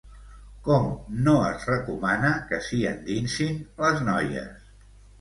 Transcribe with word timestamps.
Com 0.67 0.87
no 1.27 1.35
es 1.51 1.69
recomana 1.73 2.33
que 2.49 2.61
s'hi 2.71 2.83
endinsin 2.95 3.65
les 3.87 4.07
noies? 4.13 4.69